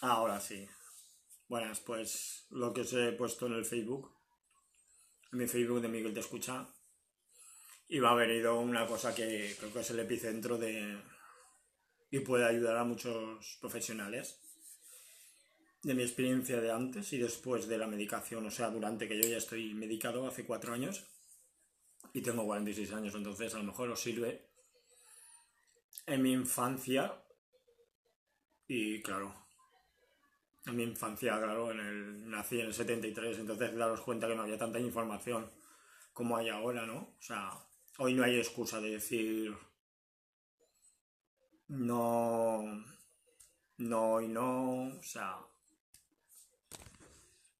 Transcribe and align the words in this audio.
Ahora 0.00 0.40
sí. 0.40 0.68
Buenas, 1.48 1.80
pues 1.80 2.46
lo 2.50 2.72
que 2.72 2.82
os 2.82 2.92
he 2.92 3.12
puesto 3.12 3.46
en 3.46 3.54
el 3.54 3.64
Facebook, 3.64 4.14
en 5.32 5.38
mi 5.38 5.48
Facebook 5.48 5.80
de 5.80 5.88
Miguel 5.88 6.14
Te 6.14 6.20
Escucha, 6.20 6.68
y 7.88 7.98
me 7.98 8.06
ha 8.06 8.14
venido 8.14 8.60
una 8.60 8.86
cosa 8.86 9.12
que 9.12 9.56
creo 9.58 9.72
que 9.72 9.80
es 9.80 9.90
el 9.90 9.98
epicentro 9.98 10.56
de... 10.56 11.02
y 12.10 12.20
puede 12.20 12.44
ayudar 12.44 12.76
a 12.76 12.84
muchos 12.84 13.58
profesionales 13.60 14.38
de 15.82 15.94
mi 15.94 16.02
experiencia 16.02 16.60
de 16.60 16.70
antes 16.70 17.12
y 17.12 17.18
después 17.18 17.66
de 17.66 17.78
la 17.78 17.86
medicación, 17.88 18.46
o 18.46 18.50
sea, 18.50 18.70
durante 18.70 19.08
que 19.08 19.20
yo 19.20 19.28
ya 19.28 19.38
estoy 19.38 19.74
medicado 19.74 20.28
hace 20.28 20.44
cuatro 20.44 20.74
años 20.74 21.08
y 22.12 22.20
tengo 22.20 22.44
46 22.44 22.92
años, 22.92 23.14
entonces 23.16 23.52
a 23.54 23.58
lo 23.58 23.64
mejor 23.64 23.90
os 23.90 24.00
sirve 24.00 24.48
en 26.06 26.22
mi 26.22 26.32
infancia 26.32 27.20
y 28.66 29.02
claro, 29.02 29.47
en 30.68 30.76
mi 30.76 30.82
infancia, 30.84 31.38
claro, 31.38 31.70
en 31.70 31.80
el, 31.80 32.30
nací 32.30 32.60
en 32.60 32.66
el 32.66 32.74
73, 32.74 33.38
entonces 33.38 33.74
daros 33.76 34.00
cuenta 34.02 34.28
que 34.28 34.34
no 34.34 34.42
había 34.42 34.58
tanta 34.58 34.78
información 34.78 35.50
como 36.12 36.36
hay 36.36 36.48
ahora, 36.48 36.86
¿no? 36.86 37.14
O 37.18 37.22
sea, 37.22 37.52
hoy 37.98 38.14
no 38.14 38.24
hay 38.24 38.38
excusa 38.38 38.80
de 38.80 38.90
decir 38.90 39.56
no, 41.68 42.84
no 43.78 44.20
y 44.20 44.28
no, 44.28 44.88
o 44.98 45.02
sea, 45.02 45.38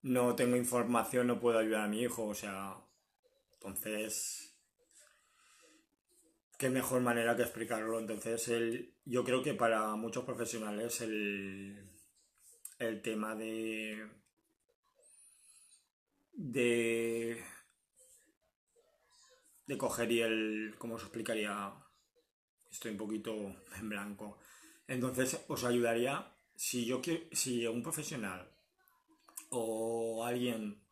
no 0.03 0.35
tengo 0.35 0.57
información, 0.57 1.27
no 1.27 1.41
puedo 1.41 1.59
ayudar 1.59 1.85
a 1.85 1.89
mi 1.89 2.03
hijo, 2.03 2.27
o 2.27 2.35
sea, 2.35 2.77
entonces, 3.55 4.55
qué 6.57 6.71
mejor 6.71 7.01
manera 7.01 7.37
que 7.37 7.43
explicarlo. 7.43 7.99
Entonces, 7.99 8.49
el, 8.49 8.95
yo 9.05 9.25
creo 9.25 9.43
que 9.43 9.55
para 9.55 9.95
muchos 9.97 10.25
profesionales 10.25 11.01
el, 11.01 11.89
el 12.79 13.03
tema 13.03 13.35
de, 13.35 14.09
de, 16.33 17.45
de 19.67 19.79
coger 19.79 20.13
y 20.13 20.21
el, 20.23 20.75
¿cómo 20.79 20.95
os 20.95 21.03
explicaría? 21.03 21.73
Estoy 22.71 22.93
un 22.93 22.99
poquito 22.99 23.35
en 23.79 23.89
blanco. 23.89 24.39
Entonces, 24.87 25.45
os 25.49 25.65
ayudaría 25.65 26.35
si 26.55 26.85
yo 26.85 27.01
si 27.33 27.67
un 27.67 27.83
profesional 27.83 28.51
o 29.51 30.25
alguien, 30.25 30.83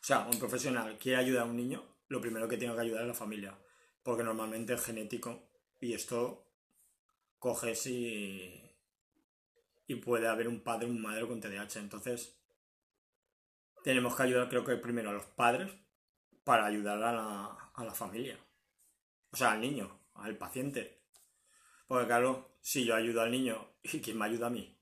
o 0.00 0.04
sea, 0.04 0.26
un 0.26 0.38
profesional 0.38 0.98
quiere 0.98 1.18
ayudar 1.18 1.42
a 1.42 1.50
un 1.50 1.56
niño, 1.56 1.84
lo 2.08 2.20
primero 2.20 2.48
que 2.48 2.56
tiene 2.56 2.74
que 2.74 2.80
ayudar 2.80 3.02
es 3.02 3.08
la 3.08 3.14
familia, 3.14 3.58
porque 4.02 4.24
normalmente 4.24 4.74
es 4.74 4.84
genético 4.84 5.50
y 5.80 5.92
esto 5.92 6.46
coges 7.38 7.86
y, 7.86 8.67
y 9.88 9.96
puede 9.96 10.28
haber 10.28 10.46
un 10.46 10.60
padre 10.60 10.86
o 10.86 10.90
un 10.90 11.02
madre 11.02 11.26
con 11.26 11.40
TDAH. 11.40 11.80
Entonces, 11.80 12.38
tenemos 13.82 14.14
que 14.14 14.22
ayudar, 14.22 14.48
creo 14.48 14.64
que 14.64 14.76
primero 14.76 15.10
a 15.10 15.14
los 15.14 15.24
padres 15.24 15.72
para 16.44 16.66
ayudar 16.66 17.02
a 17.02 17.12
la, 17.12 17.72
a 17.74 17.84
la 17.84 17.94
familia, 17.94 18.38
o 19.32 19.36
sea, 19.36 19.52
al 19.52 19.60
niño, 19.60 20.00
al 20.14 20.36
paciente. 20.36 21.02
Porque 21.86 22.06
claro, 22.06 22.58
si 22.60 22.84
yo 22.84 22.94
ayudo 22.94 23.22
al 23.22 23.30
niño, 23.30 23.76
¿y 23.82 24.00
quién 24.00 24.18
me 24.18 24.26
ayuda 24.26 24.46
a 24.46 24.50
mí? 24.50 24.78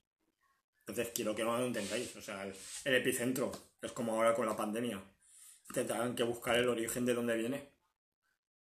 Entonces 0.80 1.12
quiero 1.14 1.34
que 1.34 1.44
no 1.44 1.56
lo 1.56 1.66
entendáis. 1.66 2.14
O 2.16 2.22
sea, 2.22 2.44
el, 2.44 2.94
epicentro 2.94 3.50
es 3.82 3.92
como 3.92 4.14
ahora 4.14 4.34
con 4.34 4.46
la 4.46 4.56
pandemia. 4.56 5.02
Tendrán 5.72 6.14
que 6.14 6.22
buscar 6.22 6.56
el 6.56 6.68
origen 6.68 7.04
de 7.04 7.14
dónde 7.14 7.36
viene. 7.36 7.72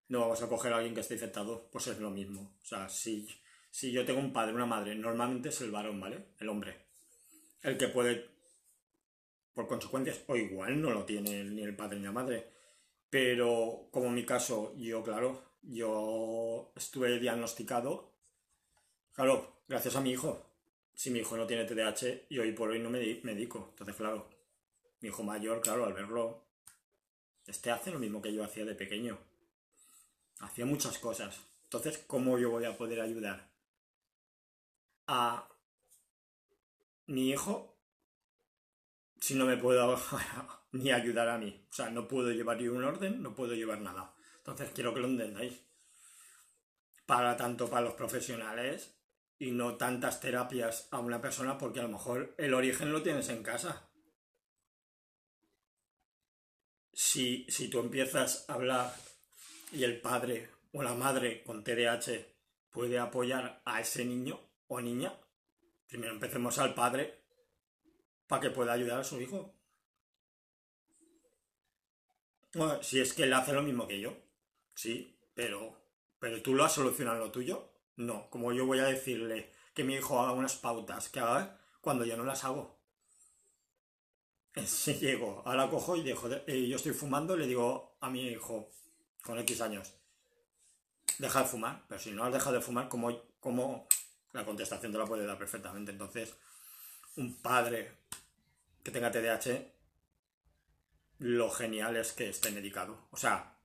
No 0.10 0.22
vamos 0.22 0.42
a 0.42 0.50
coger 0.50 0.74
a 0.74 0.78
alguien 0.78 0.96
que 0.96 1.02
esté 1.02 1.16
infectado, 1.16 1.70
pues 1.72 1.88
es 1.88 2.00
lo 2.00 2.10
mismo. 2.10 2.58
O 2.62 2.66
sea, 2.66 2.90
si, 2.90 3.28
si 3.70 3.92
yo 3.92 4.06
tengo 4.06 4.20
un 4.20 4.34
padre, 4.34 4.54
una 4.54 4.66
madre, 4.66 4.96
normalmente 4.96 5.50
es 5.50 5.62
el 5.62 5.72
varón, 5.72 6.00
¿vale? 6.00 6.30
El 6.40 6.50
hombre. 6.50 6.88
El 7.62 7.78
que 7.78 7.88
puede, 7.88 8.30
por 9.54 9.68
consecuencias, 9.68 10.24
o 10.28 10.36
igual 10.36 10.82
no 10.82 10.92
lo 10.92 11.06
tiene 11.06 11.44
ni 11.44 11.62
el 11.62 11.76
padre 11.76 12.00
ni 12.00 12.06
la 12.06 12.12
madre. 12.12 12.48
Pero 13.10 13.88
como 13.92 14.08
en 14.08 14.16
mi 14.16 14.26
caso, 14.26 14.74
yo, 14.78 15.04
claro, 15.04 15.42
yo 15.62 16.72
estuve 16.76 17.20
diagnosticado, 17.20 18.14
claro, 19.14 19.62
gracias 19.68 19.96
a 19.96 20.02
mi 20.02 20.12
hijo, 20.12 20.46
si 20.94 21.12
mi 21.12 21.20
hijo 21.20 21.38
no 21.38 21.46
tiene 21.46 21.66
TDAH 21.66 22.26
y 22.30 22.40
hoy 22.40 22.52
por 22.54 22.70
hoy 22.70 22.80
no 22.80 22.90
me 22.90 23.20
medico. 23.24 23.68
Entonces, 23.70 23.96
claro, 23.96 24.30
mi 25.02 25.10
hijo 25.10 25.24
mayor, 25.24 25.62
claro, 25.62 25.86
al 25.86 25.94
verlo, 25.94 26.44
este 27.46 27.72
hace 27.72 27.92
lo 27.92 28.00
mismo 28.00 28.22
que 28.22 28.34
yo 28.34 28.44
hacía 28.44 28.66
de 28.66 28.76
pequeño. 28.76 29.18
Hacía 30.40 30.66
muchas 30.66 30.98
cosas. 31.00 31.40
Entonces, 31.64 32.04
¿cómo 32.08 32.38
yo 32.40 32.52
voy 32.52 32.66
a 32.66 32.78
poder 32.78 33.02
ayudar 33.02 33.50
a 35.08 35.48
mi 37.08 37.30
hijo 37.30 37.78
si 39.20 39.36
no 39.36 39.46
me 39.46 39.58
puedo 39.58 40.00
ni 40.72 40.92
ayudar 40.92 41.30
a 41.30 41.38
mí? 41.38 41.66
O 41.70 41.74
sea, 41.74 41.90
no 41.90 42.08
puedo 42.08 42.32
llevar 42.32 42.58
ni 42.58 42.68
un 42.68 42.84
orden, 42.84 43.22
no 43.22 43.36
puedo 43.36 43.54
llevar 43.54 43.82
nada. 43.82 44.14
Entonces, 44.38 44.72
quiero 44.74 44.94
que 44.94 45.00
lo 45.00 45.08
entendáis. 45.08 45.62
Para 47.06 47.38
tanto 47.38 47.70
para 47.70 47.86
los 47.86 47.94
profesionales 47.94 48.96
y 49.40 49.52
no 49.52 49.76
tantas 49.76 50.20
terapias 50.20 50.88
a 50.92 51.00
una 51.00 51.22
persona 51.22 51.58
porque 51.58 51.80
a 51.80 51.84
lo 51.84 51.90
mejor 51.90 52.36
el 52.38 52.54
origen 52.54 52.92
lo 52.92 53.02
tienes 53.02 53.30
en 53.30 53.44
casa. 53.44 53.90
Si, 56.92 57.46
si 57.50 57.70
tú 57.70 57.80
empiezas 57.80 58.46
a 58.50 58.54
hablar 58.54 58.94
y 59.72 59.84
el 59.84 60.02
padre 60.02 60.50
o 60.74 60.82
la 60.82 60.96
madre 60.96 61.44
con 61.44 61.64
TDAH 61.64 62.26
puede 62.72 63.00
apoyar 63.00 63.62
a 63.66 63.80
ese 63.80 64.04
niño 64.04 64.47
o 64.68 64.82
niña, 64.82 65.18
primero 65.88 66.14
empecemos 66.14 66.58
al 66.60 66.74
padre 66.74 67.24
para 68.28 68.42
que 68.42 68.50
pueda 68.50 68.74
ayudar 68.74 69.00
a 69.00 69.04
su 69.04 69.22
hijo. 69.22 69.54
Bueno, 72.54 72.82
si 72.84 73.00
es 73.00 73.14
que 73.14 73.24
él 73.24 73.34
hace 73.34 73.54
lo 73.54 73.62
mismo 73.62 73.88
que 73.88 74.00
yo, 74.00 74.14
sí, 74.74 75.20
pero, 75.34 75.80
pero 76.20 76.42
tú 76.42 76.54
lo 76.54 76.64
has 76.64 76.74
solucionado 76.74 77.20
lo 77.20 77.32
tuyo, 77.32 77.72
no, 77.98 78.30
como 78.30 78.52
yo 78.54 78.66
voy 78.66 78.80
a 78.80 78.86
decirle 78.86 79.52
que 79.74 79.84
mi 79.84 79.96
hijo 79.96 80.20
haga 80.20 80.32
unas 80.32 80.56
pautas 80.56 81.10
que 81.10 81.20
haga 81.20 81.60
cuando 81.82 82.06
yo 82.06 82.18
no 82.18 82.24
las 82.24 82.44
hago. 82.44 82.78
Si 84.66 84.96
llego, 84.96 85.44
ahora 85.46 85.70
cojo 85.70 85.96
y 85.96 86.04
dejo, 86.04 86.28
yo 86.30 86.76
estoy 86.76 86.94
fumando, 86.94 87.38
le 87.38 87.46
digo 87.46 87.98
a 88.02 88.10
mi 88.10 88.28
hijo 88.28 88.72
con 89.22 89.38
X 89.38 89.62
años, 89.62 89.94
deja 91.20 91.44
de 91.44 91.48
fumar, 91.48 91.86
pero 91.88 92.00
si 92.02 92.12
no 92.12 92.24
has 92.24 92.34
dejado 92.34 92.56
de 92.56 92.62
fumar, 92.62 92.90
como, 92.90 93.22
como 93.40 93.88
la 94.34 94.46
contestación 94.46 94.92
te 94.92 94.98
la 94.98 95.06
puede 95.06 95.26
dar 95.26 95.38
perfectamente. 95.38 95.92
Entonces, 95.92 96.36
un 97.16 97.36
padre 97.42 97.92
que 98.84 98.92
tenga 98.92 99.12
TDAH, 99.12 99.74
lo 101.20 101.50
genial 101.50 101.96
es 101.98 102.14
que 102.14 102.30
esté 102.30 102.52
medicado, 102.52 103.08
o 103.12 103.18
sea, 103.18 103.56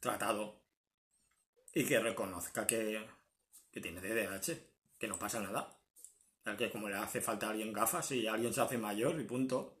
tratado, 0.00 0.60
y 1.74 1.84
que 1.84 2.00
reconozca 2.00 2.66
que 2.66 3.06
que 3.76 3.82
tiene 3.82 4.00
DDH, 4.00 4.56
que 4.98 5.06
no 5.06 5.18
pasa 5.18 5.38
nada. 5.38 5.70
Que 6.56 6.70
como 6.70 6.88
le 6.88 6.94
hace 6.94 7.20
falta 7.20 7.48
a 7.48 7.50
alguien 7.50 7.74
gafas 7.74 8.10
y 8.12 8.26
alguien 8.26 8.54
se 8.54 8.62
hace 8.62 8.78
mayor 8.78 9.20
y 9.20 9.24
punto. 9.24 9.76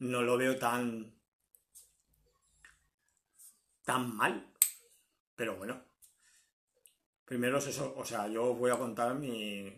No 0.00 0.22
lo 0.22 0.36
veo 0.36 0.58
tan. 0.58 1.14
tan 3.84 4.16
mal. 4.16 4.52
Pero 5.36 5.56
bueno. 5.58 5.80
Primero 7.30 7.58
es 7.58 7.68
eso, 7.68 7.94
o 7.96 8.04
sea, 8.04 8.26
yo 8.26 8.54
voy 8.54 8.70
a 8.72 8.78
contar 8.78 9.14
mi. 9.14 9.72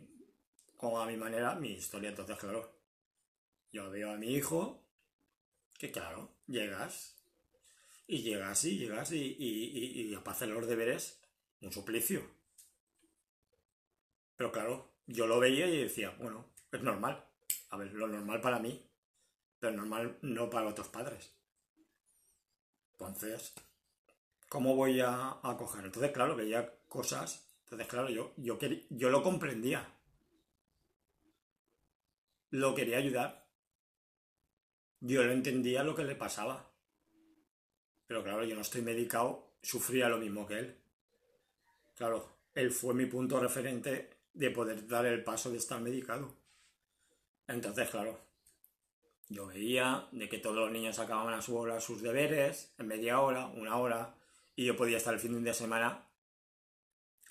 como 0.76 0.98
a 0.98 1.06
mi 1.06 1.16
manera, 1.16 1.54
mi 1.54 1.72
historia. 1.72 2.08
Entonces, 2.08 2.38
claro. 2.38 2.72
Yo 3.70 3.90
veo 3.90 4.10
a 4.12 4.16
mi 4.16 4.34
hijo. 4.34 4.82
Que 5.78 5.92
claro, 5.92 6.30
llegas. 6.46 7.16
Y 8.06 8.22
llegas 8.22 8.64
y 8.64 8.78
llegas 8.78 9.12
y, 9.12 9.36
y, 9.38 10.08
y, 10.08 10.12
y 10.12 10.16
para 10.16 10.32
hacer 10.32 10.48
los 10.48 10.66
deberes, 10.66 11.20
un 11.60 11.72
suplicio 11.72 12.22
pero 14.42 14.50
claro, 14.50 14.88
yo 15.06 15.28
lo 15.28 15.38
veía 15.38 15.68
y 15.68 15.84
decía, 15.84 16.16
bueno, 16.18 16.46
es 16.72 16.82
normal. 16.82 17.24
A 17.70 17.76
ver, 17.76 17.92
lo 17.92 18.08
normal 18.08 18.40
para 18.40 18.58
mí, 18.58 18.84
pero 19.60 19.76
normal 19.76 20.18
no 20.22 20.50
para 20.50 20.66
otros 20.66 20.88
padres. 20.88 21.32
Entonces, 22.94 23.54
¿cómo 24.48 24.74
voy 24.74 25.00
a, 25.00 25.38
coger? 25.56 25.84
Entonces, 25.84 26.10
claro, 26.10 26.34
veía 26.34 26.74
cosas. 26.88 27.51
Entonces, 27.72 27.88
claro, 27.88 28.10
yo, 28.10 28.34
yo, 28.36 28.58
yo 28.90 29.08
lo 29.08 29.22
comprendía. 29.22 29.88
Lo 32.50 32.74
quería 32.74 32.98
ayudar. 32.98 33.46
Yo 35.00 35.24
lo 35.24 35.32
entendía 35.32 35.82
lo 35.82 35.94
que 35.94 36.04
le 36.04 36.14
pasaba. 36.14 36.70
Pero 38.06 38.22
claro, 38.22 38.44
yo 38.44 38.54
no 38.54 38.60
estoy 38.60 38.82
medicado, 38.82 39.54
sufría 39.62 40.10
lo 40.10 40.18
mismo 40.18 40.46
que 40.46 40.58
él. 40.58 40.76
Claro, 41.96 42.28
él 42.54 42.72
fue 42.72 42.92
mi 42.92 43.06
punto 43.06 43.40
referente 43.40 44.10
de 44.34 44.50
poder 44.50 44.86
dar 44.86 45.06
el 45.06 45.24
paso 45.24 45.50
de 45.50 45.56
estar 45.56 45.80
medicado. 45.80 46.36
Entonces, 47.48 47.88
claro, 47.88 48.20
yo 49.30 49.46
veía 49.46 50.08
de 50.12 50.28
que 50.28 50.36
todos 50.36 50.56
los 50.56 50.70
niños 50.70 50.98
acababan 50.98 51.32
a 51.32 51.40
su 51.40 51.56
hora 51.56 51.80
sus 51.80 52.02
deberes, 52.02 52.74
en 52.76 52.88
media 52.88 53.20
hora, 53.20 53.46
una 53.46 53.78
hora, 53.78 54.14
y 54.54 54.66
yo 54.66 54.76
podía 54.76 54.98
estar 54.98 55.14
el 55.14 55.20
fin 55.20 55.42
de 55.42 55.54
semana 55.54 56.11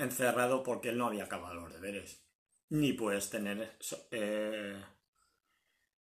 encerrado 0.01 0.63
porque 0.63 0.89
él 0.89 0.97
no 0.97 1.07
había 1.07 1.25
acabado 1.25 1.55
los 1.55 1.73
deberes. 1.73 2.23
Ni 2.69 2.93
puedes 2.93 3.29
tener 3.29 3.77
eh, 4.11 4.81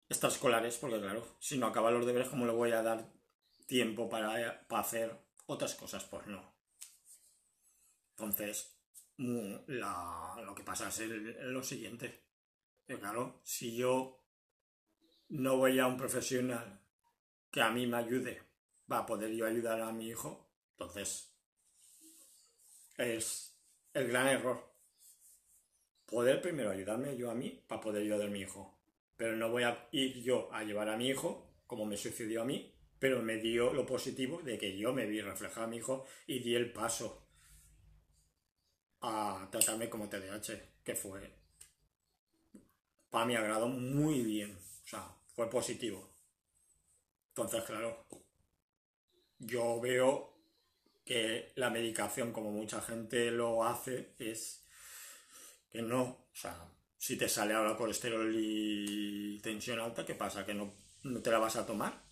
extraescolares, 0.09 0.77
porque 0.79 1.01
claro, 1.01 1.27
si 1.39 1.59
no 1.59 1.67
acaba 1.67 1.91
los 1.91 2.07
deberes, 2.07 2.29
¿cómo 2.29 2.47
le 2.47 2.53
voy 2.53 2.73
a 2.73 2.83
dar 2.83 3.07
tiempo 3.67 4.09
para, 4.09 4.67
para 4.67 4.83
hacer 4.83 5.17
otras 5.47 5.75
cosas? 5.75 6.05
Pues 6.05 6.27
no. 6.27 6.55
Entonces, 8.17 8.79
lo 9.19 10.55
que 10.55 10.65
pasa 10.65 10.89
es 10.89 11.01
lo 11.01 11.63
siguiente. 11.63 12.25
Que 12.87 12.99
claro, 12.99 13.41
si 13.45 13.77
yo 13.77 14.25
no 15.29 15.57
voy 15.57 15.79
a 15.79 15.87
un 15.87 15.97
profesional 15.97 16.81
que 17.51 17.63
a 17.63 17.71
mí 17.71 17.87
me 17.87 17.97
ayude 17.97 18.43
para 18.87 19.07
poder 19.07 19.33
yo 19.33 19.47
ayudar 19.47 19.81
a 19.81 19.93
mi 19.93 20.09
hijo, 20.09 20.51
entonces 20.73 21.35
es 22.97 23.54
el 23.95 24.09
gran 24.09 24.27
error. 24.27 24.63
Poder 26.07 26.43
primero 26.43 26.71
ayudarme 26.71 27.17
yo 27.17 27.31
a 27.31 27.35
mí 27.35 27.65
para 27.67 27.81
poder 27.81 28.03
ayudar 28.03 28.23
a 28.23 28.31
mi 28.31 28.41
hijo. 28.41 28.79
Pero 29.17 29.37
no 29.37 29.49
voy 29.49 29.63
a 29.63 29.89
ir 29.93 30.23
yo 30.23 30.53
a 30.53 30.65
llevar 30.65 30.89
a 30.89 30.97
mi 30.97 31.09
hijo, 31.09 31.47
como 31.67 31.87
me 31.87 31.97
sucedió 31.97 32.43
a 32.43 32.45
mí, 32.45 32.75
pero 32.99 33.23
me 33.23 33.37
dio 33.37 33.73
lo 33.73 33.87
positivo 33.87 34.43
de 34.43 34.59
que 34.59 34.77
yo 34.77 34.93
me 34.93 35.07
vi 35.07 35.21
reflejado 35.21 35.67
a 35.67 35.69
mi 35.69 35.77
hijo 35.77 36.05
y 36.27 36.41
di 36.41 36.55
el 36.55 36.73
paso 36.73 37.27
a 39.01 39.49
tratarme 39.51 39.89
como 39.89 40.09
TDAH, 40.09 40.83
que 40.83 40.95
fue 40.95 41.45
para 43.11 43.27
mi 43.27 43.37
agrado 43.37 43.69
muy 43.69 44.23
bien, 44.23 44.57
o 44.57 44.89
sea, 44.89 45.09
fue 45.37 45.49
positivo. 45.49 46.11
Entonces, 47.29 47.63
claro, 47.63 48.07
yo 49.39 49.81
veo 49.81 50.34
que 51.05 51.53
la 51.57 51.71
medicación, 51.71 52.33
como 52.33 52.51
mucha 52.51 52.81
gente 52.81 53.31
lo 53.31 53.65
hace, 53.65 54.15
es 54.19 54.65
que 55.71 55.83
no, 55.83 56.03
o 56.03 56.35
sea, 56.35 56.69
si 56.97 57.17
te 57.17 57.29
sale 57.29 57.53
ahora 57.53 57.77
colesterol 57.77 58.33
y 58.35 59.39
tensión 59.41 59.81
alta, 59.81 60.07
¿qué 60.07 60.15
pasa? 60.15 60.47
¿Que 60.47 60.55
no, 60.55 60.73
no 61.03 61.21
te 61.21 61.31
la 61.31 61.39
vas 61.39 61.57
a 61.57 61.67
tomar? 61.67 62.03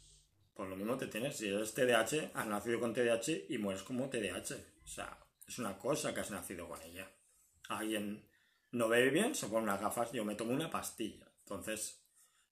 Pues 0.54 0.68
lo 0.68 0.76
mismo 0.76 0.98
te 0.98 1.06
tienes, 1.06 1.36
si 1.36 1.48
eres 1.48 1.72
TDAH, 1.72 2.32
has 2.34 2.46
nacido 2.46 2.78
con 2.78 2.92
TDAH 2.92 3.46
y 3.48 3.58
mueres 3.58 3.82
como 3.82 4.10
TDAH. 4.10 4.54
O 4.84 4.86
sea, 4.86 5.18
es 5.48 5.58
una 5.58 5.78
cosa 5.78 6.12
que 6.12 6.20
has 6.20 6.30
nacido 6.30 6.68
con 6.68 6.82
ella. 6.82 7.10
Alguien 7.68 8.28
no 8.72 8.88
ve 8.88 9.08
bien, 9.10 9.34
se 9.34 9.46
pone 9.46 9.64
unas 9.64 9.80
gafas, 9.80 10.12
yo 10.12 10.24
me 10.24 10.34
tomo 10.34 10.52
una 10.52 10.70
pastilla. 10.70 11.26
Entonces, 11.38 12.04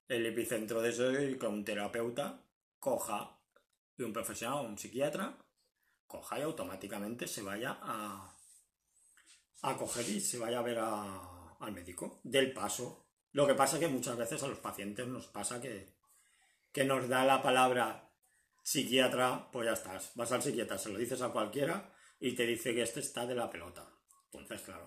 el 0.07 0.25
epicentro 0.25 0.81
de 0.81 0.89
eso 0.89 1.11
es 1.11 1.37
que 1.37 1.45
un 1.45 1.63
terapeuta 1.63 2.43
coja 2.79 3.37
de 3.97 4.05
un 4.05 4.13
profesional 4.13 4.65
un 4.65 4.77
psiquiatra, 4.77 5.37
coja 6.11 6.37
y 6.37 6.41
automáticamente 6.41 7.25
se 7.25 7.41
vaya 7.41 7.79
a, 7.81 8.35
a 9.61 9.77
coger 9.77 10.09
y 10.09 10.19
se 10.19 10.37
vaya 10.37 10.59
a 10.59 10.63
ver 10.63 10.77
al 10.79 11.71
médico 11.71 12.19
del 12.23 12.53
paso. 12.53 13.07
Lo 13.31 13.47
que 13.47 13.55
pasa 13.55 13.77
es 13.77 13.79
que 13.79 13.87
muchas 13.87 14.17
veces 14.17 14.43
a 14.43 14.47
los 14.47 14.59
pacientes 14.59 15.07
nos 15.07 15.27
pasa 15.27 15.61
que, 15.61 15.93
que 16.73 16.83
nos 16.83 17.07
da 17.07 17.23
la 17.23 17.41
palabra 17.41 18.11
psiquiatra, 18.61 19.49
pues 19.51 19.67
ya 19.67 19.73
estás. 19.73 20.11
Vas 20.15 20.31
al 20.33 20.41
psiquiatra, 20.41 20.77
se 20.77 20.89
lo 20.89 20.99
dices 20.99 21.21
a 21.21 21.29
cualquiera 21.29 21.93
y 22.19 22.33
te 22.33 22.45
dice 22.45 22.75
que 22.75 22.81
este 22.81 22.99
está 22.99 23.25
de 23.25 23.35
la 23.35 23.49
pelota. 23.49 23.87
Entonces, 24.25 24.61
claro. 24.61 24.85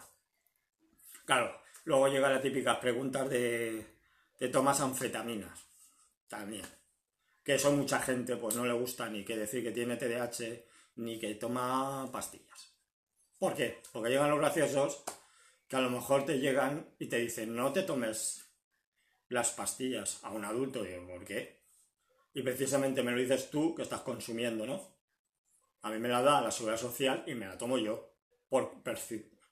Claro, 1.24 1.58
luego 1.84 2.08
llegan 2.08 2.34
las 2.34 2.42
típicas 2.42 2.76
preguntas 2.78 3.30
de, 3.30 3.96
de 4.38 4.48
tomas 4.48 4.80
anfetaminas. 4.80 5.58
También. 6.28 6.66
Que 7.42 7.54
eso 7.54 7.72
mucha 7.72 8.00
gente 8.00 8.36
pues 8.36 8.56
no 8.56 8.66
le 8.66 8.72
gusta 8.74 9.08
ni 9.08 9.24
que 9.24 9.36
decir 9.36 9.62
que 9.62 9.72
tiene 9.72 9.96
TDAH 9.96 10.73
ni 10.96 11.18
que 11.18 11.34
toma 11.34 12.10
pastillas. 12.12 12.72
¿Por 13.38 13.54
qué? 13.54 13.82
Porque 13.92 14.10
llegan 14.10 14.30
los 14.30 14.38
graciosos 14.38 15.04
que 15.68 15.76
a 15.76 15.80
lo 15.80 15.90
mejor 15.90 16.24
te 16.24 16.38
llegan 16.38 16.94
y 16.98 17.06
te 17.06 17.18
dicen 17.18 17.54
no 17.54 17.72
te 17.72 17.82
tomes 17.82 18.44
las 19.28 19.50
pastillas 19.50 20.20
a 20.22 20.30
un 20.30 20.44
adulto. 20.44 20.84
Y 20.84 20.88
digo, 20.88 21.06
¿por 21.06 21.24
qué? 21.24 21.62
Y 22.32 22.42
precisamente 22.42 23.02
me 23.02 23.12
lo 23.12 23.18
dices 23.18 23.50
tú 23.50 23.74
que 23.74 23.82
estás 23.82 24.00
consumiendo, 24.00 24.66
¿no? 24.66 24.94
A 25.82 25.90
mí 25.90 25.98
me 25.98 26.08
la 26.08 26.22
da 26.22 26.40
la 26.40 26.50
seguridad 26.50 26.80
social 26.80 27.24
y 27.26 27.34
me 27.34 27.46
la 27.46 27.58
tomo 27.58 27.78
yo. 27.78 28.12
Por 28.48 28.82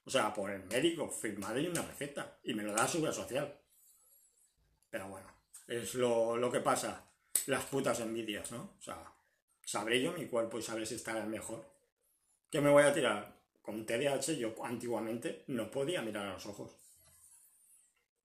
o 0.05 0.09
sea, 0.09 0.33
por 0.33 0.51
el 0.51 0.63
médico, 0.65 1.09
firmada 1.09 1.59
y 1.59 1.67
una 1.67 1.81
receta. 1.81 2.39
Y 2.43 2.53
me 2.53 2.63
lo 2.63 2.71
da 2.71 2.83
la 2.83 2.87
seguridad 2.87 3.13
social. 3.13 3.59
Pero 4.89 5.07
bueno, 5.07 5.27
es 5.67 5.95
lo, 5.95 6.49
que 6.51 6.59
pasa. 6.59 7.05
Las 7.47 7.65
putas 7.65 7.99
envidias, 7.99 8.51
¿no? 8.51 8.75
O 8.79 8.81
sea, 8.81 9.12
sabré 9.65 10.01
yo 10.01 10.11
mi 10.13 10.27
cuerpo 10.27 10.59
y 10.59 10.61
sabré 10.61 10.85
si 10.85 10.95
estará 10.95 11.25
mejor. 11.25 11.65
¿Qué 12.49 12.61
me 12.61 12.69
voy 12.69 12.83
a 12.83 12.93
tirar? 12.93 13.33
Con 13.61 13.85
TDAH 13.85 14.33
yo 14.37 14.53
antiguamente 14.63 15.43
no 15.47 15.71
podía 15.71 16.01
mirar 16.01 16.27
a 16.27 16.33
los 16.33 16.45
ojos. 16.45 16.71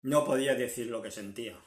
No 0.02 0.24
podía 0.24 0.54
decir 0.54 0.86
lo 0.86 1.02
que 1.02 1.10
sentía. 1.10 1.58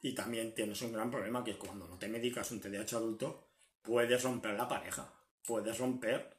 Y 0.00 0.14
también 0.14 0.54
tienes 0.54 0.80
un 0.82 0.92
gran 0.92 1.10
problema 1.10 1.44
que 1.44 1.52
es 1.52 1.56
cuando 1.56 1.86
no 1.86 1.98
te 1.98 2.08
medicas 2.08 2.50
un 2.50 2.60
TDAH 2.60 2.96
adulto, 2.96 3.48
puedes 3.82 4.22
romper 4.22 4.54
la 4.54 4.68
pareja, 4.68 5.12
puedes 5.46 5.78
romper 5.78 6.36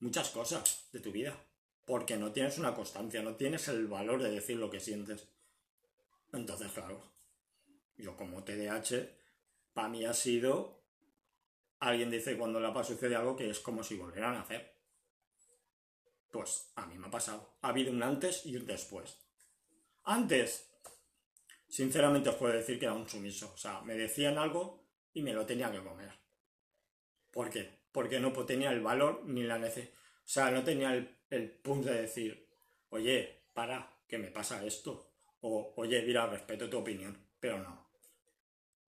muchas 0.00 0.30
cosas 0.30 0.88
de 0.92 1.00
tu 1.00 1.12
vida, 1.12 1.36
porque 1.84 2.16
no 2.16 2.32
tienes 2.32 2.58
una 2.58 2.74
constancia, 2.74 3.22
no 3.22 3.36
tienes 3.36 3.68
el 3.68 3.86
valor 3.86 4.22
de 4.22 4.30
decir 4.30 4.56
lo 4.56 4.70
que 4.70 4.80
sientes. 4.80 5.28
Entonces, 6.32 6.72
claro, 6.72 7.00
yo 7.96 8.16
como 8.16 8.42
TDAH, 8.42 9.08
para 9.76 9.90
mí 9.90 10.06
ha 10.06 10.14
sido, 10.14 10.80
alguien 11.80 12.10
dice 12.10 12.38
cuando 12.38 12.58
la 12.58 12.72
paz 12.72 12.86
sucede 12.86 13.14
algo 13.14 13.36
que 13.36 13.50
es 13.50 13.60
como 13.60 13.84
si 13.84 13.94
volvieran 13.94 14.34
a 14.34 14.40
hacer. 14.40 14.74
Pues 16.32 16.72
a 16.76 16.86
mí 16.86 16.96
me 16.96 17.08
ha 17.08 17.10
pasado. 17.10 17.58
Ha 17.60 17.68
habido 17.68 17.92
un 17.92 18.02
antes 18.02 18.46
y 18.46 18.56
un 18.56 18.64
después. 18.64 19.18
Antes, 20.04 20.72
sinceramente 21.68 22.30
os 22.30 22.36
puedo 22.36 22.54
decir 22.54 22.78
que 22.78 22.86
era 22.86 22.94
un 22.94 23.06
sumiso. 23.06 23.52
O 23.52 23.58
sea, 23.58 23.82
me 23.82 23.92
decían 23.96 24.38
algo 24.38 24.82
y 25.12 25.20
me 25.20 25.34
lo 25.34 25.44
tenía 25.44 25.70
que 25.70 25.84
comer. 25.84 26.10
¿Por 27.30 27.50
qué? 27.50 27.82
Porque 27.92 28.18
no 28.18 28.32
tenía 28.46 28.72
el 28.72 28.80
valor 28.80 29.24
ni 29.26 29.42
la 29.42 29.58
necesidad. 29.58 29.92
O 29.94 30.28
sea, 30.28 30.50
no 30.50 30.64
tenía 30.64 30.94
el, 31.28 31.50
punto 31.50 31.90
de 31.90 32.00
decir, 32.00 32.48
oye, 32.88 33.42
para, 33.52 34.00
que 34.08 34.16
me 34.16 34.30
pasa 34.30 34.64
esto. 34.64 35.12
O, 35.42 35.74
oye, 35.76 36.00
mira, 36.00 36.26
respeto 36.26 36.70
tu 36.70 36.78
opinión. 36.78 37.28
Pero 37.38 37.58
no. 37.58 37.85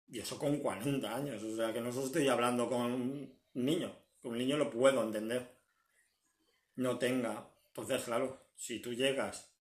Y 0.08 0.20
eso 0.20 0.38
con 0.38 0.58
40 0.58 1.14
años. 1.14 1.43
O 1.43 1.56
sea, 1.56 1.73
que 1.73 1.81
no 1.81 1.91
estoy 1.91 2.29
hablando 2.29 2.69
con 2.69 2.93
un 2.93 3.38
niño. 3.55 3.94
Con 4.23 4.32
un 4.32 4.38
niño 4.38 4.56
lo 4.56 4.70
puedo 4.70 5.03
entender. 5.03 5.56
No 6.76 6.99
tenga. 6.99 7.49
Entonces, 7.69 8.05
claro, 8.05 8.50
si 8.55 8.81
tú 8.81 8.93
llegas 8.93 9.53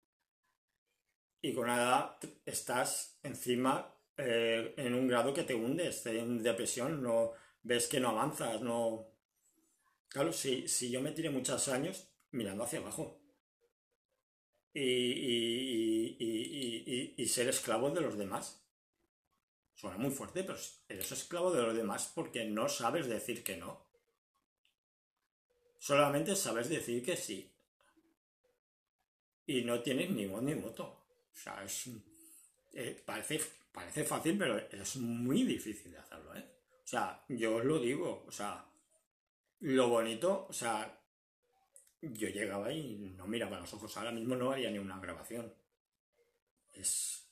y 1.41 1.53
con 1.53 1.65
una 1.65 1.77
edad 1.77 2.17
estás 2.47 3.19
encima 3.23 3.95
eh, 4.17 4.75
en 4.77 4.95
un 4.95 5.09
grado 5.09 5.35
que 5.35 5.43
te 5.43 5.55
hundes 5.55 6.07
en 6.07 6.43
depresión, 6.43 7.03
no 7.03 7.33
ves 7.63 7.87
que 7.87 8.01
no 8.01 8.11
avanzas, 8.11 8.63
no... 8.63 9.09
Claro, 10.09 10.33
si, 10.33 10.69
si 10.69 10.91
yo 10.91 11.01
me 11.01 11.11
tiré 11.11 11.31
muchos 11.31 11.69
años 11.69 12.09
mirando 12.31 12.65
hacia 12.65 12.79
abajo 12.79 13.21
y, 14.75 16.17
y, 17.17 17.27
ser 17.29 17.49
esclavo 17.49 17.91
de 17.91 18.01
los 18.01 18.19
demás. 18.19 18.64
Suena 19.75 19.99
muy 19.99 20.11
fuerte, 20.11 20.45
pero 20.45 20.59
eres 20.89 21.13
esclavo 21.13 21.53
de 21.53 21.63
los 21.63 21.77
demás 21.77 22.11
porque 22.15 22.45
no 22.45 22.69
sabes 22.69 23.07
decir 23.09 23.43
que 23.43 23.57
no. 23.57 23.85
Solamente 25.79 26.37
sabes 26.37 26.69
decir 26.69 27.05
que 27.05 27.17
sí. 27.17 27.53
Y 29.47 29.63
no 29.63 29.83
tienes 29.83 30.11
ni 30.11 30.27
voz 30.27 30.43
ni 30.43 30.55
voto. 30.55 30.85
O 30.85 31.37
sea, 31.37 31.63
es, 31.65 31.91
eh, 32.73 33.03
parece, 33.05 33.41
parece 33.73 34.05
fácil, 34.05 34.39
pero 34.39 34.57
es 34.57 34.97
muy 34.97 35.43
difícil 35.43 35.93
de 35.93 35.99
hacerlo, 35.99 36.35
¿eh? 36.37 36.45
O 36.85 36.87
sea, 36.87 37.25
yo 37.29 37.57
os 37.57 37.65
lo 37.65 37.79
digo, 37.79 38.25
o 38.27 38.33
sea, 38.33 38.65
lo 39.61 39.89
bonito, 39.89 40.47
o 40.49 40.53
sea, 40.53 41.01
yo 42.01 42.29
llegaba 42.29 42.73
y 42.73 43.15
no 43.17 43.27
miraba 43.27 43.61
los 43.61 43.73
ojos, 43.75 43.97
ahora 43.97 44.13
mismo 44.13 44.37
no 44.37 44.51
haría 44.53 44.71
ni 44.71 44.79
una 44.79 44.99
grabación. 45.01 45.55
Es, 46.73 47.29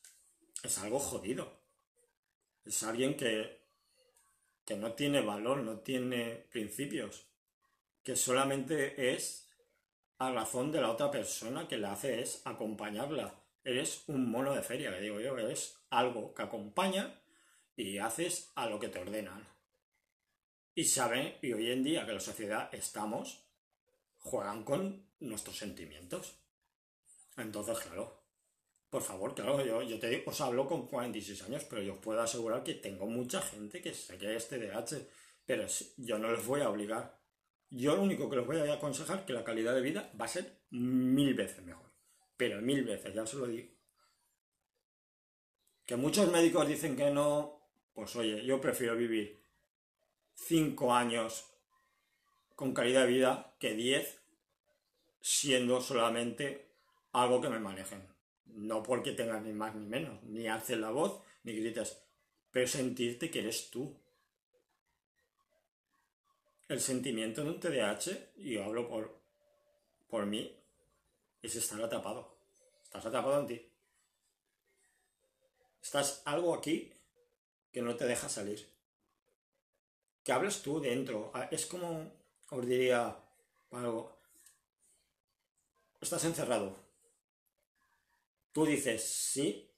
es 0.63 0.79
algo 0.79 0.99
jodido. 0.99 1.62
Es 2.65 2.83
alguien 2.83 3.17
que, 3.17 3.61
que 4.65 4.77
no 4.77 4.93
tiene 4.93 5.21
valor, 5.21 5.59
no 5.59 5.81
tiene 5.81 6.47
principios, 6.51 7.27
que 8.03 8.17
solamente 8.17 9.13
es 9.15 9.49
a 10.19 10.31
razón 10.31 10.71
de 10.71 10.81
la 10.81 10.91
otra 10.91 11.11
persona 11.11 11.67
que 11.67 11.79
la 11.79 11.93
hace 11.93 12.21
es 12.21 12.43
acompañarla. 12.45 13.35
Eres 13.65 14.05
un 14.07 14.31
mono 14.31 14.55
de 14.55 14.63
feria, 14.63 14.93
que 14.93 15.01
digo 15.01 15.21
yo, 15.21 15.37
eres 15.37 15.79
algo 15.91 16.33
que 16.35 16.43
acompaña 16.43 17.21
y 17.77 17.99
haces 17.99 18.53
a 18.55 18.67
lo 18.67 18.79
que 18.79 18.89
te 18.89 19.01
ordenan. 19.01 19.49
Y 20.75 20.85
saben, 20.85 21.37
y 21.43 21.53
hoy 21.53 21.71
en 21.71 21.83
día 21.83 22.07
que 22.07 22.13
la 22.13 22.21
sociedad 22.21 22.73
estamos, 22.73 23.45
juegan 24.19 24.65
con 24.65 25.07
nuestros 25.21 25.59
sentimientos. 25.59 26.39
Entonces, 27.37 27.79
claro, 27.81 28.22
por 28.93 29.03
favor, 29.03 29.35
claro, 29.35 29.65
yo, 29.65 29.81
yo 29.81 29.99
te 29.99 30.23
os 30.27 30.39
hablo 30.43 30.67
con 30.67 30.87
46 30.87 31.45
años, 31.45 31.65
pero 31.65 31.81
yo 31.81 31.95
os 31.95 32.01
puedo 32.01 32.21
asegurar 32.21 32.63
que 32.63 32.75
tengo 32.75 33.07
mucha 33.07 33.41
gente 33.41 33.81
que 33.81 33.95
sé 33.95 34.19
que 34.19 34.37
es 34.37 34.49
TDAH, 34.49 34.99
pero 35.47 35.65
yo 35.97 36.19
no 36.19 36.31
les 36.31 36.45
voy 36.45 36.61
a 36.61 36.69
obligar. 36.69 37.19
Yo 37.71 37.97
lo 37.97 38.03
único 38.03 38.29
que 38.29 38.37
les 38.37 38.47
voy 38.47 38.59
a 38.59 38.75
aconsejar 38.75 39.21
es 39.21 39.25
que 39.25 39.33
la 39.33 39.45
calidad 39.45 39.75
de 39.75 39.81
vida 39.81 40.13
va 40.21 40.27
a 40.27 40.29
ser 40.29 40.65
mil 40.69 41.33
veces 41.33 41.65
mejor. 41.65 41.91
Pero 42.37 42.61
mil 42.61 42.85
veces, 42.85 43.15
ya 43.15 43.25
se 43.25 43.39
lo 43.39 43.47
digo. 43.47 43.73
Que 45.87 45.97
muchos 45.97 46.31
médicos 46.31 46.69
dicen 46.69 46.95
que 46.95 47.11
no, 47.11 47.63
pues 47.95 48.15
oye, 48.17 48.45
yo 48.45 48.61
prefiero 48.61 48.95
vivir 48.95 49.43
5 50.35 50.93
años 50.93 51.47
con 52.55 52.75
calidad 52.75 53.07
de 53.07 53.13
vida 53.13 53.57
que 53.59 53.73
10 53.73 54.21
siendo 55.23 55.81
solamente 55.81 56.75
algo 57.13 57.41
que 57.41 57.49
me 57.49 57.59
manejen. 57.59 58.12
No 58.55 58.83
porque 58.83 59.13
tengas 59.13 59.43
ni 59.43 59.53
más 59.53 59.75
ni 59.75 59.87
menos, 59.87 60.23
ni 60.25 60.47
haces 60.47 60.79
la 60.79 60.91
voz, 60.91 61.23
ni 61.43 61.55
grites, 61.55 62.03
pero 62.51 62.67
sentirte 62.67 63.31
que 63.31 63.41
eres 63.41 63.71
tú. 63.71 63.97
El 66.69 66.81
sentimiento 66.81 67.45
de 67.45 67.51
un 67.51 67.61
TDAH, 67.61 68.33
y 68.37 68.55
yo 68.55 68.65
hablo 68.65 68.89
por, 68.89 69.19
por 70.09 70.27
mí, 70.27 70.55
es 71.43 71.57
estar 71.57 71.83
atrapado. 71.83 72.37
Estás 72.85 73.07
atrapado 73.07 73.41
en 73.41 73.47
ti. 73.47 73.69
Estás 75.83 76.23
algo 76.25 76.55
aquí 76.55 76.93
que 77.73 77.83
no 77.83 77.97
te 77.97 78.07
deja 78.07 78.29
salir. 78.29 78.69
Que 80.23 80.33
hablas 80.33 80.63
tú 80.63 80.81
dentro. 80.81 81.31
Ah, 81.35 81.49
es 81.51 81.67
como, 81.67 82.13
os 82.51 82.67
diría 82.67 83.17
algo. 83.73 84.17
Estás 86.01 86.25
encerrado. 86.25 86.82
Tú 88.53 88.67
dices 88.67 89.03
sí, 89.03 89.71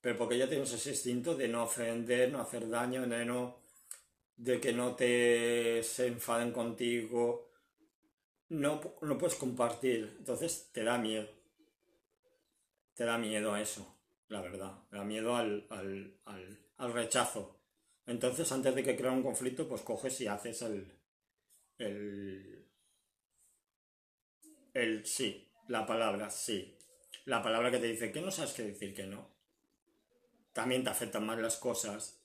pero 0.00 0.16
porque 0.16 0.38
ya 0.38 0.48
tienes 0.48 0.72
ese 0.72 0.90
instinto 0.90 1.34
de 1.34 1.48
no 1.48 1.64
ofender, 1.64 2.30
no 2.30 2.40
hacer 2.40 2.68
daño, 2.68 3.06
de 3.06 3.24
no 3.24 3.68
de 4.36 4.60
que 4.60 4.72
no 4.72 4.94
te 4.94 5.82
se 5.82 6.06
enfaden 6.06 6.52
contigo, 6.52 7.50
no, 8.50 8.80
no 9.02 9.18
puedes 9.18 9.36
compartir, 9.36 10.16
entonces 10.18 10.70
te 10.72 10.84
da 10.84 10.96
miedo. 10.96 11.28
Te 12.94 13.04
da 13.04 13.18
miedo 13.18 13.52
a 13.52 13.60
eso, 13.60 13.96
la 14.28 14.40
verdad, 14.40 14.72
te 14.90 14.96
da 14.96 15.04
miedo 15.04 15.36
al, 15.36 15.66
al, 15.70 16.92
rechazo. 16.92 17.60
Entonces, 18.06 18.50
antes 18.50 18.74
de 18.74 18.82
que 18.82 18.96
crea 18.96 19.12
un 19.12 19.22
conflicto, 19.22 19.68
pues 19.68 19.82
coges 19.82 20.20
y 20.20 20.26
haces 20.26 20.62
el, 20.62 20.92
el, 21.78 22.66
el 24.74 25.06
sí, 25.06 25.48
la 25.68 25.86
palabra 25.86 26.30
sí. 26.30 26.77
La 27.28 27.42
palabra 27.42 27.70
que 27.70 27.78
te 27.78 27.86
dice 27.86 28.10
que 28.10 28.22
no 28.22 28.30
sabes 28.30 28.52
qué 28.52 28.62
decir 28.62 28.94
que 28.94 29.06
no. 29.06 29.28
También 30.52 30.82
te 30.82 30.90
afectan 30.90 31.26
más 31.26 31.38
las 31.38 31.56
cosas 31.56 32.18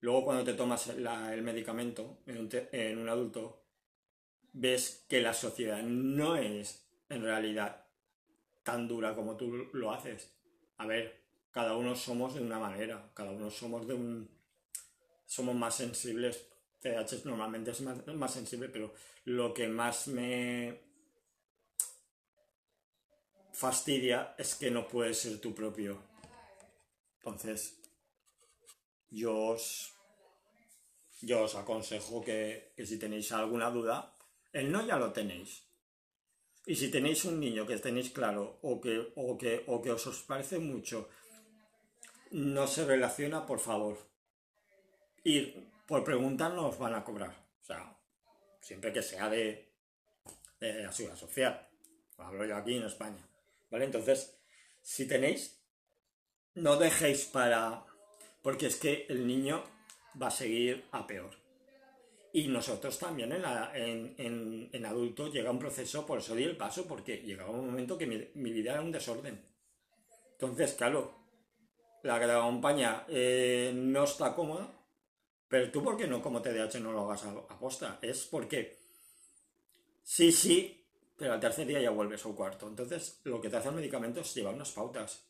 Luego 0.00 0.24
cuando 0.24 0.44
te 0.44 0.54
tomas 0.54 0.88
el 0.88 1.42
medicamento 1.42 2.18
en 2.26 2.98
un, 2.98 3.08
adulto, 3.08 3.64
ves 4.52 5.04
que 5.08 5.20
la 5.20 5.34
sociedad 5.34 5.82
no 5.82 6.36
es 6.36 6.86
en 7.08 7.22
realidad 7.22 7.84
tan 8.62 8.86
dura 8.86 9.14
como 9.14 9.36
tú 9.36 9.68
lo 9.72 9.92
haces. 9.92 10.32
A 10.76 10.86
ver, 10.86 11.20
cada 11.50 11.76
uno 11.76 11.96
somos 11.96 12.34
de 12.34 12.42
una 12.42 12.60
manera, 12.60 13.10
cada 13.12 13.32
uno 13.32 13.50
somos 13.50 13.88
de 13.88 13.94
un... 13.94 14.30
somos 15.26 15.56
más 15.56 15.74
sensibles. 15.74 16.46
TH 16.80 17.24
normalmente 17.24 17.72
es 17.72 17.80
más, 17.80 18.06
más 18.06 18.32
sensible, 18.32 18.68
pero 18.68 18.94
lo 19.24 19.52
que 19.52 19.66
más 19.66 20.06
me 20.06 20.87
fastidia 23.58 24.36
es 24.38 24.54
que 24.54 24.70
no 24.70 24.86
puedes 24.86 25.18
ser 25.18 25.40
tu 25.40 25.52
propio. 25.52 26.00
Entonces, 27.16 27.82
yo 29.10 29.36
os, 29.36 29.92
yo 31.22 31.42
os 31.42 31.56
aconsejo 31.56 32.22
que, 32.22 32.72
si 32.78 32.98
tenéis 32.98 33.32
alguna 33.32 33.68
duda, 33.70 34.14
el 34.52 34.70
no 34.70 34.86
ya 34.86 34.96
lo 34.96 35.12
tenéis. 35.12 35.64
Y 36.66 36.76
si 36.76 36.88
tenéis 36.88 37.24
un 37.24 37.40
niño 37.40 37.66
que 37.66 37.76
tenéis 37.78 38.10
claro 38.10 38.60
o 38.62 38.80
que, 38.80 39.12
o 39.16 39.36
que, 39.36 39.64
o 39.66 39.82
que 39.82 39.90
os, 39.90 40.06
os 40.06 40.22
parece 40.22 40.60
mucho, 40.60 41.08
no 42.30 42.68
se 42.68 42.84
relaciona, 42.84 43.44
por 43.44 43.58
favor. 43.58 43.98
Y 45.24 45.46
por 45.88 46.04
preguntar 46.04 46.52
no 46.52 46.68
os 46.68 46.78
van 46.78 46.94
a 46.94 47.02
cobrar. 47.02 47.34
O 47.60 47.64
sea, 47.64 47.98
siempre 48.60 48.92
que 48.92 49.02
sea 49.02 49.28
de, 49.28 49.74
de 50.60 50.92
social. 50.92 51.68
Hablo 52.18 52.44
yo 52.44 52.56
aquí 52.56 52.76
en 52.76 52.84
España. 52.84 53.28
¿Vale? 53.70 53.84
Entonces, 53.84 54.38
si 54.82 55.06
tenéis, 55.06 55.62
no 56.54 56.76
dejéis 56.76 57.24
para, 57.26 57.84
porque 58.42 58.66
es 58.66 58.76
que 58.76 59.06
el 59.08 59.26
niño 59.26 59.62
va 60.20 60.28
a 60.28 60.30
seguir 60.32 60.86
a 60.92 61.06
peor. 61.06 61.30
Y 62.32 62.48
nosotros 62.48 62.98
también 62.98 63.32
en, 63.32 64.68
en, 64.72 64.86
adultos 64.86 65.32
llega 65.32 65.50
un 65.50 65.58
proceso, 65.58 66.04
por 66.04 66.18
eso 66.18 66.34
di 66.34 66.44
el 66.44 66.56
paso, 66.56 66.86
porque 66.86 67.18
llegaba 67.18 67.50
un 67.50 67.66
momento 67.66 67.96
que 67.96 68.06
mi, 68.06 68.52
vida 68.52 68.72
era 68.72 68.82
un 68.82 68.92
desorden. 68.92 69.42
Entonces, 70.32 70.74
claro, 70.74 71.14
la 72.02 72.20
que 72.20 72.26
te 72.26 72.32
acompaña 72.32 73.06
eh, 73.08 73.72
no 73.74 74.04
está 74.04 74.34
cómoda, 74.34 74.70
pero 75.48 75.70
tú, 75.70 75.82
¿por 75.82 75.96
qué 75.96 76.06
no 76.06 76.22
como 76.22 76.42
TDAH 76.42 76.78
no 76.80 76.92
lo 76.92 77.06
hagas 77.10 77.24
a, 77.24 77.58
posta? 77.58 77.98
Es 78.02 78.26
porque 78.26 78.78
sí, 80.02 80.30
sí, 80.30 80.77
pero 81.18 81.32
al 81.32 81.40
tercer 81.40 81.66
día 81.66 81.80
ya 81.80 81.90
vuelves 81.90 82.24
al 82.24 82.34
cuarto. 82.34 82.68
Entonces, 82.68 83.20
lo 83.24 83.40
que 83.40 83.50
te 83.50 83.56
hace 83.56 83.68
el 83.68 83.74
medicamento 83.74 84.20
es 84.20 84.34
llevar 84.34 84.54
unas 84.54 84.70
pautas. 84.70 85.24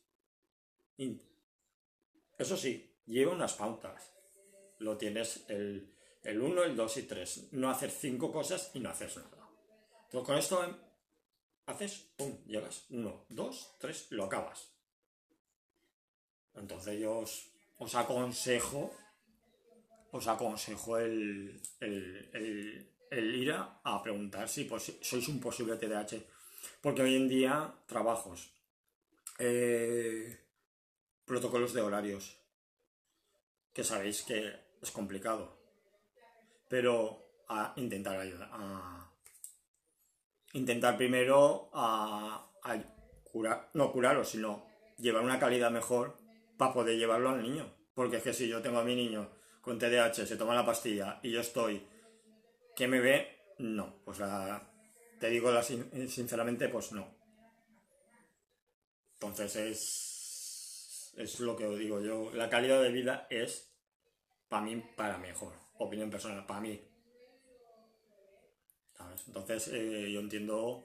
Eso 2.38 2.56
sí, 2.56 2.94
lleva 3.06 3.32
unas 3.32 3.54
pautas. 3.54 4.12
Lo 4.78 4.98
tienes 4.98 5.44
el, 5.48 5.92
el 6.22 6.40
1, 6.40 6.62
el 6.62 6.76
2 6.76 6.96
y 6.98 7.02
3. 7.04 7.52
No 7.52 7.70
hacer 7.70 7.90
cinco 7.90 8.30
cosas 8.30 8.70
y 8.74 8.80
no 8.80 8.90
haces 8.90 9.16
nada. 9.16 9.48
Entonces 10.04 10.26
con 10.26 10.38
esto 10.38 10.78
haces, 11.66 12.10
pum, 12.16 12.36
llegas 12.46 12.84
1, 12.90 13.26
2, 13.30 13.76
3, 13.78 14.06
lo 14.10 14.24
acabas. 14.24 14.70
Entonces 16.54 17.00
yo 17.00 17.18
os, 17.78 17.94
aconsejo, 17.94 18.90
os 20.10 20.26
aconsejo 20.26 20.98
el, 20.98 21.60
el, 21.80 22.90
ir 23.10 23.52
a, 23.52 24.02
preguntar 24.02 24.48
si 24.48 24.68
sois 25.00 25.28
un 25.28 25.40
posible 25.40 25.76
TDAH. 25.76 26.18
Porque 26.80 27.02
hoy 27.02 27.16
en 27.16 27.28
día 27.28 27.74
trabajos, 27.86 28.50
eh, 29.38 30.38
protocolos 31.24 31.72
de 31.72 31.82
horarios, 31.82 32.36
que 33.72 33.84
sabéis 33.84 34.22
que 34.22 34.54
es 34.80 34.90
complicado. 34.90 35.56
Pero 36.68 37.44
a 37.48 37.72
intentar 37.76 38.18
ayudar, 38.18 38.50
a 38.52 39.10
intentar 40.52 40.96
primero 40.96 41.70
a, 41.72 42.50
curar, 43.24 43.70
no 43.74 43.90
curarlo, 43.92 44.24
sino 44.24 44.66
llevar 44.98 45.22
una 45.22 45.38
calidad 45.38 45.70
mejor 45.70 46.16
para 46.56 46.72
poder 46.72 46.98
llevarlo 46.98 47.30
al 47.30 47.42
niño. 47.42 47.72
Porque 47.94 48.18
es 48.18 48.22
que 48.22 48.32
si 48.32 48.48
yo 48.48 48.60
tengo 48.60 48.78
a 48.78 48.84
mi 48.84 48.94
niño 48.94 49.30
con 49.60 49.78
TDAH, 49.78 50.26
se 50.26 50.36
toma 50.36 50.54
la 50.54 50.66
pastilla 50.66 51.20
y 51.22 51.30
yo 51.30 51.40
estoy 51.40 51.86
que 52.78 52.86
me 52.86 53.00
ve, 53.00 53.26
no. 53.58 53.96
Pues 54.04 54.18
te 55.18 55.28
digo 55.28 55.50
sinceramente, 55.62 56.68
pues 56.68 56.92
no. 56.92 57.12
Entonces 59.14 59.56
es, 59.56 61.14
es 61.16 61.40
lo 61.40 61.56
que 61.56 61.66
os 61.66 61.76
digo 61.76 62.00
yo. 62.00 62.30
La 62.32 62.48
calidad 62.48 62.80
de 62.80 62.92
vida 62.92 63.26
es 63.30 63.74
para 64.48 64.62
mí, 64.62 64.80
para 64.96 65.18
mejor. 65.18 65.54
Opinión 65.78 66.08
personal, 66.08 66.46
para 66.46 66.60
mí. 66.60 66.80
Entonces, 69.26 69.68
eh, 69.72 70.12
yo 70.12 70.20
entiendo 70.20 70.84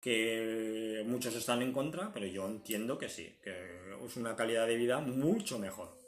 que 0.00 1.02
muchos 1.06 1.34
están 1.34 1.60
en 1.60 1.72
contra, 1.72 2.10
pero 2.14 2.24
yo 2.26 2.46
entiendo 2.46 2.96
que 2.96 3.10
sí, 3.10 3.38
que 3.42 3.94
es 4.06 4.16
una 4.16 4.34
calidad 4.34 4.66
de 4.66 4.76
vida 4.76 5.00
mucho 5.00 5.58
mejor. 5.58 5.98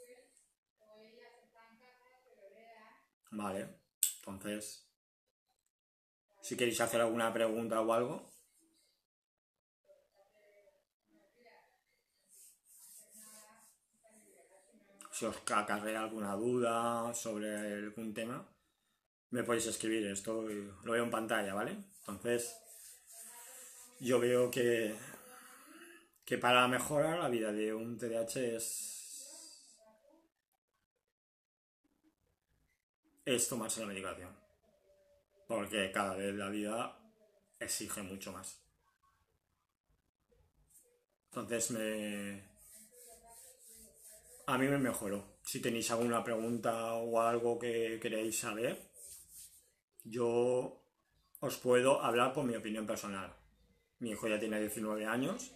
Vale, 3.31 3.80
entonces, 4.21 4.87
si 6.41 6.55
queréis 6.55 6.79
hacer 6.79 7.01
alguna 7.01 7.33
pregunta 7.33 7.81
o 7.81 7.93
algo, 7.93 8.31
si 15.11 15.25
os 15.25 15.35
acarrea 15.51 16.01
alguna 16.01 16.35
duda 16.35 17.13
sobre 17.13 17.57
algún 17.57 18.13
tema, 18.13 18.47
me 19.31 19.43
podéis 19.43 19.67
escribir 19.67 20.05
esto, 20.05 20.43
lo 20.83 20.91
veo 20.91 21.03
en 21.03 21.09
pantalla, 21.09 21.53
¿vale? 21.53 21.77
Entonces, 21.99 22.55
yo 23.99 24.19
veo 24.19 24.51
que, 24.51 24.95
que 26.25 26.37
para 26.37 26.67
mejorar 26.67 27.19
la 27.19 27.29
vida 27.29 27.51
de 27.51 27.73
un 27.73 27.97
TDAH 27.97 28.39
es, 28.55 29.00
es 33.25 33.47
tomarse 33.47 33.81
la 33.81 33.87
medicación. 33.87 34.35
Porque 35.47 35.91
cada 35.91 36.15
vez 36.15 36.33
la 36.35 36.49
vida 36.49 36.97
exige 37.59 38.01
mucho 38.01 38.31
más. 38.31 38.61
Entonces 41.25 41.71
me, 41.71 42.43
a 44.47 44.57
mí 44.57 44.67
me 44.67 44.77
mejoró. 44.77 45.37
Si 45.43 45.61
tenéis 45.61 45.91
alguna 45.91 46.23
pregunta 46.23 46.93
o 46.95 47.21
algo 47.21 47.57
que 47.57 47.99
queréis 48.01 48.39
saber, 48.39 48.91
yo 50.03 50.83
os 51.39 51.57
puedo 51.57 52.01
hablar 52.01 52.33
por 52.33 52.43
mi 52.43 52.55
opinión 52.55 52.85
personal. 52.85 53.33
Mi 53.99 54.11
hijo 54.11 54.27
ya 54.27 54.39
tiene 54.39 54.59
19 54.59 55.05
años 55.05 55.53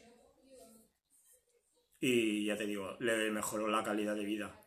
y 2.00 2.45
ya 2.45 2.55
te 2.55 2.65
digo, 2.65 2.95
le 3.00 3.31
mejoró 3.31 3.67
la 3.67 3.84
calidad 3.84 4.15
de 4.15 4.24
vida. 4.24 4.62